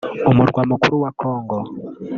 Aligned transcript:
umurwa 0.31 0.61
mukuru 0.69 0.95
wa 1.03 1.11
Congo 1.21 1.57